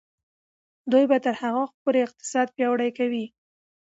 دوی 0.91 1.05
به 1.09 1.17
تر 1.25 1.33
هغه 1.41 1.59
وخته 1.63 1.77
پورې 1.83 1.99
اقتصاد 2.07 2.47
پیاوړی 2.55 2.89
کوي. 2.97 3.25